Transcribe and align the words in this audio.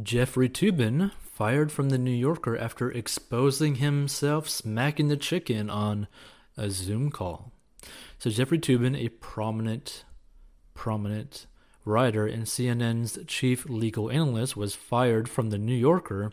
Jeffrey 0.00 0.48
Toobin 0.48 1.12
fired 1.20 1.70
from 1.70 1.90
the 1.90 1.98
New 1.98 2.12
Yorker 2.12 2.56
after 2.56 2.90
exposing 2.90 3.74
himself 3.74 4.48
smacking 4.48 5.08
the 5.08 5.18
chicken 5.18 5.68
on 5.68 6.08
a 6.56 6.70
Zoom 6.70 7.10
call. 7.10 7.52
So 8.18 8.30
Jeffrey 8.30 8.58
Toobin, 8.58 8.96
a 8.96 9.10
prominent, 9.10 10.04
prominent 10.72 11.46
writer 11.84 12.26
and 12.26 12.44
CNN's 12.44 13.18
chief 13.26 13.68
legal 13.68 14.10
analyst, 14.10 14.56
was 14.56 14.74
fired 14.74 15.28
from 15.28 15.50
the 15.50 15.58
New 15.58 15.74
Yorker 15.74 16.32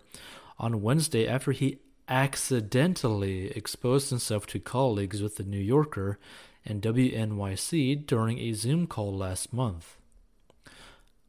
on 0.58 0.82
Wednesday 0.82 1.28
after 1.28 1.52
he 1.52 1.80
accidentally 2.08 3.48
exposed 3.58 4.10
himself 4.10 4.48
to 4.48 4.60
colleagues 4.60 5.22
with 5.22 5.36
the 5.36 5.44
New 5.44 5.60
Yorker 5.60 6.18
and 6.66 6.82
WNYC 6.82 8.06
during 8.06 8.40
a 8.40 8.54
Zoom 8.54 8.88
call 8.88 9.14
last 9.14 9.52
month. 9.52 9.99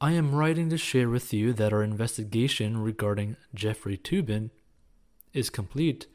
I 0.02 0.12
am 0.12 0.34
writing 0.34 0.70
to 0.70 0.78
share 0.78 1.10
with 1.10 1.30
you 1.34 1.52
that 1.52 1.74
our 1.74 1.82
investigation 1.82 2.78
regarding 2.78 3.36
Jeffrey 3.54 3.98
Toobin 3.98 4.48
is 5.34 5.50
complete, 5.50 6.06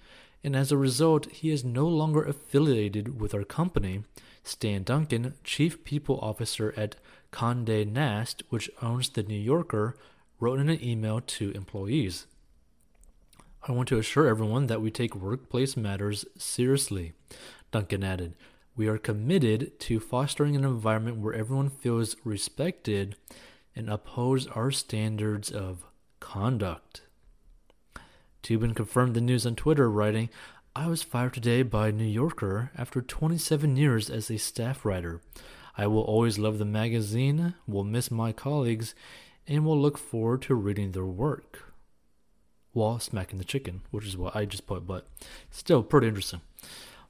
and 0.44 0.56
as 0.56 0.72
a 0.72 0.78
result, 0.78 1.28
he 1.32 1.52
is 1.52 1.64
no 1.64 1.88
longer 1.88 2.24
affiliated 2.24 3.22
with 3.22 3.36
our 3.36 3.44
company. 3.44 4.04
Stan 4.42 4.82
Duncan, 4.82 5.36
Chief 5.44 5.84
People 5.84 6.20
Officer 6.20 6.74
at 6.76 6.96
Condé 7.32 7.88
Nast, 7.88 8.42
which 8.50 8.72
owns 8.82 9.10
The 9.10 9.22
New 9.22 9.40
Yorker, 9.40 9.96
wrote 10.40 10.60
in 10.60 10.70
an 10.70 10.84
email 10.84 11.22
to 11.22 11.52
employees. 11.52 12.26
I 13.68 13.72
want 13.72 13.88
to 13.90 14.00
assure 14.00 14.28
everyone 14.28 14.66
that 14.66 14.82
we 14.82 14.90
take 14.90 15.16
workplace 15.16 15.78
matters 15.78 16.26
seriously, 16.40 17.14
Duncan 17.72 18.04
added. 18.04 18.34
We 18.76 18.88
are 18.88 18.98
committed 18.98 19.80
to 19.82 20.00
fostering 20.00 20.56
an 20.56 20.66
environment 20.66 21.18
where 21.18 21.36
everyone 21.36 21.70
feels 21.70 22.16
respected 22.24 23.16
and 23.76 23.90
upholds 23.90 24.48
our 24.48 24.72
standards 24.72 25.52
of 25.52 25.86
conduct. 26.20 27.02
Toobin 28.42 28.76
confirmed 28.76 29.16
the 29.16 29.22
news 29.22 29.46
on 29.46 29.56
Twitter, 29.56 29.90
writing, 29.90 30.30
I 30.76 30.88
was 30.88 31.04
fired 31.04 31.34
today 31.34 31.64
by 31.64 31.92
New 31.92 32.04
Yorker 32.04 32.72
after 32.78 33.02
27 33.02 33.78
years 33.78 34.10
as 34.10 34.30
a 34.30 34.38
staff 34.38 34.84
writer. 34.86 35.22
I 35.78 35.88
will 35.88 36.02
always 36.02 36.38
love 36.38 36.58
the 36.58 36.66
magazine, 36.66 37.54
will 37.68 37.84
miss 37.84 38.12
my 38.12 38.32
colleagues, 38.32 38.94
and 39.48 39.66
will 39.66 39.80
look 39.80 39.98
forward 39.98 40.42
to 40.44 40.56
reading 40.56 40.92
their 40.92 41.06
work. 41.06 41.74
While 42.74 43.00
smacking 43.00 43.40
the 43.40 43.46
chicken, 43.46 43.82
which 43.92 44.06
is 44.06 44.18
what 44.18 44.36
I 44.36 44.46
just 44.46 44.68
put, 44.68 44.86
but 44.86 45.08
still 45.50 45.82
pretty 45.82 46.08
interesting. 46.08 46.42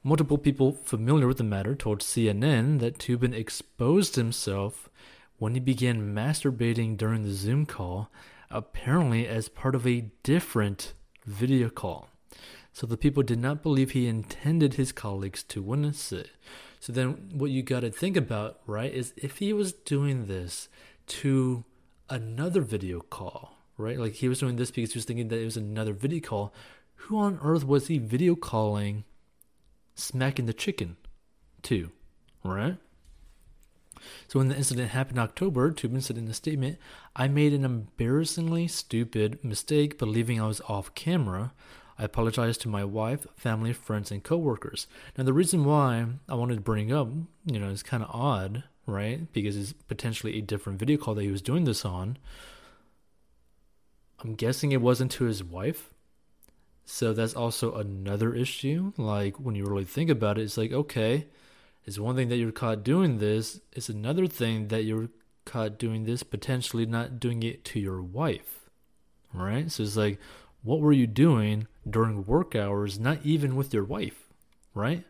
Multiple 0.03 0.37
people 0.37 0.73
familiar 0.83 1.27
with 1.27 1.37
the 1.37 1.43
matter 1.43 1.73
told 1.73 2.01
CNN 2.01 2.79
that 2.79 2.99
Toobin 2.99 3.33
exposed 3.33 4.15
himself 4.15 4.89
when 5.37 5.53
he 5.53 5.59
began 5.59 6.13
masturbating 6.13 6.97
during 6.97 7.23
the 7.23 7.33
Zoom 7.33 7.65
call, 7.65 8.09
apparently 8.49 9.27
as 9.27 9.49
part 9.49 9.75
of 9.75 9.85
a 9.85 10.09
different 10.23 10.93
video 11.25 11.69
call. 11.69 12.09
So 12.71 12.85
the 12.85 12.97
people 12.97 13.23
did 13.23 13.39
not 13.39 13.63
believe 13.63 13.91
he 13.91 14.07
intended 14.07 14.73
his 14.73 14.91
colleagues 14.91 15.43
to 15.43 15.61
witness 15.61 16.11
it. 16.11 16.29
So 16.79 16.93
then 16.93 17.29
what 17.33 17.51
you 17.51 17.63
got 17.63 17.79
to 17.81 17.89
think 17.89 18.17
about, 18.17 18.59
right, 18.67 18.93
is 18.93 19.13
if 19.15 19.37
he 19.37 19.53
was 19.53 19.73
doing 19.73 20.27
this 20.27 20.69
to 21.07 21.63
another 22.09 22.61
video 22.61 22.99
call, 22.99 23.57
right? 23.77 23.97
Like 23.99 24.13
he 24.13 24.27
was 24.27 24.39
doing 24.39 24.57
this 24.57 24.71
because 24.71 24.93
he 24.93 24.97
was 24.97 25.05
thinking 25.05 25.29
that 25.29 25.39
it 25.39 25.45
was 25.45 25.57
another 25.57 25.93
video 25.93 26.19
call. 26.19 26.53
Who 26.95 27.17
on 27.17 27.39
earth 27.41 27.65
was 27.65 27.87
he 27.87 27.97
video 27.97 28.35
calling 28.35 29.03
smacking 29.95 30.45
the 30.45 30.53
chicken 30.53 30.97
to, 31.63 31.91
right? 32.43 32.77
So 34.27 34.39
when 34.39 34.49
the 34.49 34.57
incident 34.57 34.91
happened 34.91 35.17
in 35.17 35.23
October, 35.23 35.71
Toobin 35.71 36.01
said 36.01 36.17
in 36.17 36.27
a 36.27 36.33
statement, 36.33 36.77
I 37.15 37.27
made 37.27 37.53
an 37.53 37.65
embarrassingly 37.65 38.67
stupid 38.67 39.43
mistake 39.43 39.97
believing 39.97 40.39
I 40.41 40.47
was 40.47 40.61
off 40.67 40.93
camera. 40.95 41.53
I 41.97 42.03
apologize 42.03 42.57
to 42.59 42.67
my 42.67 42.83
wife, 42.83 43.25
family, 43.35 43.71
friends, 43.71 44.11
and 44.11 44.23
coworkers. 44.23 44.87
Now 45.17 45.23
the 45.23 45.33
reason 45.33 45.63
why 45.63 46.05
I 46.27 46.35
wanted 46.35 46.55
to 46.55 46.61
bring 46.61 46.91
up, 46.91 47.09
you 47.45 47.59
know, 47.59 47.69
is 47.69 47.83
kind 47.83 48.03
of 48.03 48.09
odd, 48.13 48.63
right? 48.85 49.31
Because 49.31 49.55
it's 49.55 49.73
potentially 49.73 50.37
a 50.37 50.41
different 50.41 50.79
video 50.79 50.97
call 50.97 51.15
that 51.15 51.23
he 51.23 51.31
was 51.31 51.41
doing 51.41 51.63
this 51.63 51.85
on. 51.85 52.17
I'm 54.19 54.35
guessing 54.35 54.71
it 54.71 54.81
wasn't 54.81 55.11
to 55.13 55.25
his 55.25 55.43
wife. 55.43 55.89
So 56.85 57.13
that's 57.13 57.33
also 57.33 57.75
another 57.75 58.33
issue. 58.33 58.93
Like 58.97 59.39
when 59.39 59.55
you 59.55 59.65
really 59.65 59.85
think 59.85 60.09
about 60.09 60.37
it, 60.37 60.43
it's 60.43 60.57
like, 60.57 60.71
okay, 60.71 61.27
it's 61.85 61.99
one 61.99 62.15
thing 62.15 62.29
that 62.29 62.37
you're 62.37 62.51
caught 62.51 62.83
doing 62.83 63.19
this, 63.19 63.61
it's 63.71 63.89
another 63.89 64.27
thing 64.27 64.69
that 64.69 64.83
you're 64.83 65.09
caught 65.45 65.77
doing 65.77 66.05
this, 66.05 66.23
potentially 66.23 66.85
not 66.85 67.19
doing 67.19 67.43
it 67.43 67.63
to 67.65 67.79
your 67.79 68.01
wife. 68.01 68.61
Right? 69.31 69.71
So 69.71 69.83
it's 69.83 69.95
like, 69.95 70.19
what 70.63 70.79
were 70.79 70.93
you 70.93 71.05
doing 71.05 71.67
during 71.87 72.25
work 72.25 72.55
hours, 72.55 72.99
not 72.99 73.19
even 73.23 73.55
with 73.55 73.73
your 73.73 73.83
wife? 73.83 74.29
Right? 74.73 75.05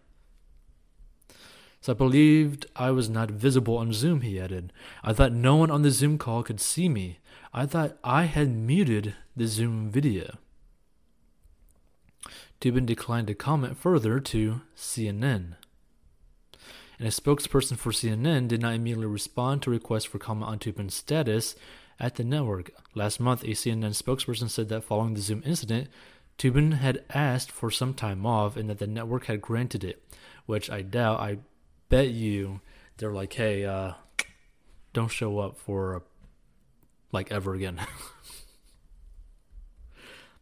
So 1.79 1.93
I 1.93 1.95
believed 1.95 2.65
I 2.75 2.91
was 2.91 3.09
not 3.09 3.31
visible 3.31 3.77
on 3.77 3.93
Zoom, 3.93 4.21
he 4.21 4.39
added. 4.39 4.73
I 5.03 5.13
thought 5.13 5.31
no 5.31 5.55
one 5.55 5.71
on 5.71 5.83
the 5.83 5.91
Zoom 5.91 6.17
call 6.17 6.43
could 6.43 6.59
see 6.59 6.89
me. 6.89 7.19
I 7.53 7.65
thought 7.67 7.97
I 8.03 8.23
had 8.23 8.49
muted 8.49 9.15
the 9.35 9.47
Zoom 9.47 9.89
video. 9.91 10.39
Toobin 12.59 12.85
declined 12.85 13.27
to 13.27 13.35
comment 13.35 13.77
further 13.77 14.19
to 14.19 14.61
CNN 14.75 15.53
and 16.99 17.07
a 17.07 17.11
spokesperson 17.11 17.77
for 17.77 17.91
CNN 17.91 18.47
did 18.47 18.61
not 18.61 18.73
immediately 18.73 19.05
respond 19.05 19.61
to 19.61 19.71
requests 19.71 20.05
for 20.05 20.19
comment 20.19 20.49
on 20.49 20.59
Toobin's 20.59 20.93
status 20.93 21.55
at 21.99 22.15
the 22.15 22.23
network. 22.23 22.71
Last 22.93 23.19
month, 23.19 23.43
a 23.43 23.47
CNN 23.47 24.01
spokesperson 24.01 24.49
said 24.49 24.69
that 24.69 24.83
following 24.83 25.13
the 25.13 25.21
Zoom 25.21 25.43
incident, 25.45 25.89
Tubin 26.37 26.73
had 26.73 27.03
asked 27.09 27.51
for 27.51 27.71
some 27.71 27.93
time 27.93 28.25
off 28.25 28.57
and 28.57 28.69
that 28.69 28.79
the 28.79 28.87
network 28.87 29.25
had 29.25 29.41
granted 29.41 29.83
it, 29.83 30.03
which 30.45 30.69
I 30.69 30.81
doubt. 30.81 31.19
I 31.19 31.39
bet 31.89 32.09
you 32.09 32.61
they're 32.97 33.13
like, 33.13 33.33
hey, 33.33 33.65
uh, 33.65 33.93
don't 34.93 35.11
show 35.11 35.39
up 35.39 35.57
for 35.57 36.03
like 37.11 37.31
ever 37.31 37.53
again. 37.53 37.79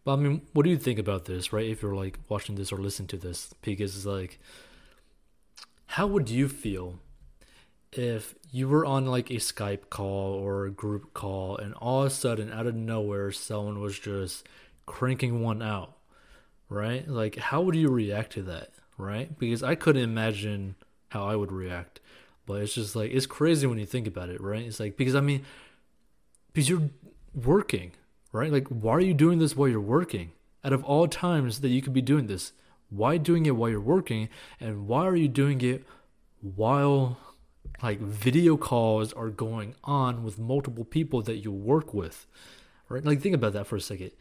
but 0.04 0.14
I 0.14 0.16
mean, 0.16 0.42
what 0.54 0.64
do 0.64 0.70
you 0.70 0.78
think 0.78 1.00
about 1.00 1.26
this, 1.26 1.54
right? 1.54 1.66
If 1.66 1.82
you're 1.82 1.96
like 1.96 2.20
watching 2.30 2.56
this 2.56 2.72
or 2.72 2.78
listening 2.78 3.08
to 3.10 3.18
this, 3.18 3.54
because 3.62 3.96
it's 3.96 4.06
like 4.06 4.40
how 5.94 6.08
would 6.08 6.28
you 6.28 6.50
feel 6.50 6.98
if 7.92 8.34
you 8.50 8.68
were 8.68 8.84
on 8.84 9.06
like 9.06 9.30
a 9.30 9.36
Skype 9.36 9.92
call 9.92 10.34
or 10.34 10.66
a 10.66 10.72
group 10.72 11.14
call 11.14 11.56
and 11.56 11.76
all 11.76 12.02
of 12.02 12.08
a 12.08 12.10
sudden 12.10 12.52
out 12.52 12.66
of 12.66 12.74
nowhere 12.74 13.32
someone 13.32 13.80
was 13.80 14.00
just 14.00 14.48
cranking 14.88 15.44
one 15.44 15.62
out, 15.62 15.96
right? 16.68 17.08
Like 17.08 17.36
how 17.36 17.62
would 17.62 17.76
you 17.76 17.90
react 17.90 18.34
to 18.34 18.42
that, 18.42 18.72
right? 18.98 19.38
Because 19.38 19.62
I 19.62 19.76
couldn't 19.76 20.02
imagine 20.02 20.74
how 21.10 21.28
I 21.28 21.36
would 21.36 21.52
react. 21.52 22.00
But 22.48 22.64
it's 22.64 22.74
just 22.74 22.96
like 22.96 23.12
it's 23.12 23.28
crazy 23.28 23.68
when 23.68 23.78
you 23.78 23.86
think 23.86 24.08
about 24.08 24.30
it, 24.30 24.42
right? 24.42 24.66
It's 24.66 24.80
like 24.80 24.98
because 24.98 25.14
I 25.14 25.22
mean 25.22 25.46
because 26.52 26.68
you're 26.68 26.90
working, 27.36 27.92
right? 28.32 28.52
Like 28.52 28.68
why 28.70 28.94
are 28.94 29.00
you 29.00 29.14
doing 29.14 29.38
this 29.38 29.56
while 29.56 29.70
you're 29.70 29.80
working? 29.80 30.32
Out 30.64 30.74
of 30.74 30.84
all 30.86 31.08
times 31.08 31.62
that 31.62 31.70
you 31.70 31.84
could 31.84 31.94
be 31.94 32.02
doing 32.02 32.26
this, 32.26 32.52
why 32.96 33.18
doing 33.18 33.46
it 33.46 33.56
while 33.56 33.70
you're 33.70 33.80
working 33.80 34.30
and 34.60 34.88
why 34.88 35.06
are 35.06 35.16
you 35.16 35.28
doing 35.28 35.62
it 35.62 35.86
while 36.42 37.18
like 37.82 38.00
video 38.00 38.58
calls 38.58 39.14
are 39.14 39.30
going 39.30 39.76
on 39.84 40.24
with 40.24 40.38
multiple 40.38 40.86
people 40.86 41.22
that 41.22 41.38
you 41.38 41.52
work 41.52 41.94
with 41.94 42.28
right? 42.94 43.04
Like 43.04 43.22
think 43.22 43.36
about 43.36 43.54
that 43.54 43.68
for 43.68 43.76
a 43.76 43.82
second. 43.82 44.12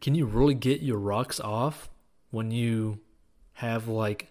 Can 0.00 0.14
you 0.14 0.26
really 0.26 0.54
get 0.54 0.82
your 0.82 0.98
rocks 0.98 1.40
off 1.40 1.88
when 2.30 2.50
you 2.50 3.00
have 3.54 3.88
like 3.88 4.28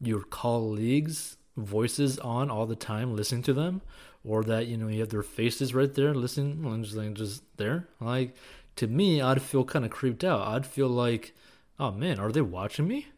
your 0.00 0.22
colleagues 0.22 1.36
voices 1.56 2.18
on 2.18 2.50
all 2.50 2.66
the 2.66 2.76
time 2.76 3.14
listening 3.14 3.42
to 3.42 3.52
them? 3.52 3.82
Or 4.24 4.42
that 4.42 4.66
you 4.66 4.76
know 4.76 4.88
you 4.88 5.00
have 5.00 5.10
their 5.10 5.22
faces 5.22 5.72
right 5.72 5.92
there 5.94 6.12
listening 6.12 6.82
just 6.82 6.96
like 6.96 7.14
just 7.14 7.44
there? 7.58 7.88
Like 8.00 8.34
to 8.74 8.86
me 8.86 9.22
i'd 9.22 9.40
feel 9.40 9.64
kind 9.64 9.84
of 9.84 9.90
creeped 9.92 10.24
out. 10.24 10.48
I'd 10.48 10.66
feel 10.66 10.88
like 10.88 11.34
oh 11.78 11.92
man, 11.92 12.18
are 12.18 12.32
they 12.32 12.42
watching 12.42 12.88
me? 12.88 13.08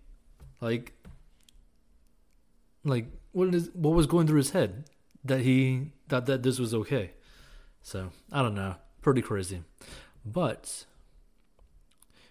Like, 0.60 0.92
like 2.84 3.06
what 3.32 3.54
is 3.54 3.70
what 3.74 3.94
was 3.94 4.06
going 4.06 4.26
through 4.26 4.38
his 4.38 4.50
head 4.50 4.84
that 5.24 5.40
he 5.40 5.92
thought 6.08 6.26
that 6.26 6.42
this 6.42 6.58
was 6.58 6.74
okay? 6.74 7.12
So 7.82 8.10
I 8.32 8.42
don't 8.42 8.54
know, 8.54 8.76
pretty 9.02 9.22
crazy. 9.22 9.62
But 10.24 10.84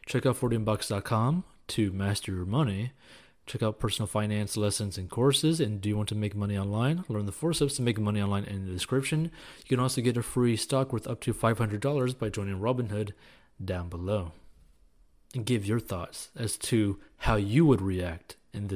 check 0.06 0.26
out 0.26 0.40
14bucks.com 0.40 1.44
to 1.68 1.92
master 1.92 2.34
your 2.34 2.46
money. 2.46 2.92
Check 3.46 3.64
out 3.64 3.80
personal 3.80 4.08
finance 4.08 4.58
lessons 4.58 4.98
and 4.98 5.10
courses. 5.10 5.62
And 5.62 5.80
do 5.80 5.88
you 5.88 5.96
want 5.96 6.10
to 6.10 6.16
make 6.16 6.36
money 6.36 6.58
online? 6.58 7.06
Learn 7.08 7.26
the 7.26 7.32
four 7.32 7.54
steps 7.54 7.78
to 7.78 7.82
make 7.82 7.98
money 7.98 8.22
online 8.22 8.44
in 8.44 8.66
the 8.66 8.74
description. 8.74 9.32
You 9.60 9.70
can 9.70 9.80
also 9.80 10.02
get 10.02 10.18
a 10.18 10.22
free 10.22 10.58
stock 10.58 10.92
worth 10.92 11.08
up 11.08 11.22
to 11.22 11.34
$500 11.34 12.20
by 12.20 12.28
joining 12.28 12.60
Robinhood 12.60 13.14
down 13.64 13.88
below 13.88 14.34
and 15.34 15.46
give 15.46 15.66
your 15.66 15.80
thoughts 15.80 16.30
as 16.36 16.58
to 16.58 17.00
how 17.18 17.36
you 17.36 17.66
would 17.66 17.82
react 17.82 18.36
in 18.54 18.68
this 18.68 18.76